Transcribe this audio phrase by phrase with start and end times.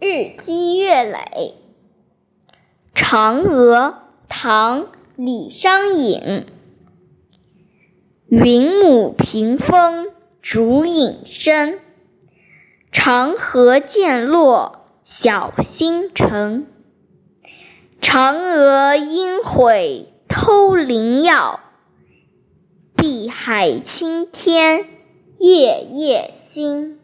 [0.00, 1.54] 日积月累。
[2.94, 6.46] 嫦娥唐李商隐。
[8.28, 10.08] 云母屏风
[10.40, 11.80] 烛影深。
[12.90, 16.66] 长河渐落晓星沉
[18.00, 21.60] 嫦娥应悔偷灵药。
[22.96, 24.86] 碧海青天
[25.38, 27.01] 夜夜心。